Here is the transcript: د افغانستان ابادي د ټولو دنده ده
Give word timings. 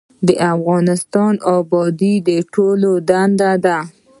د 0.27 0.29
افغانستان 0.53 1.33
ابادي 1.57 2.13
د 2.27 2.29
ټولو 2.53 2.91
دنده 3.09 3.51
ده 3.65 3.77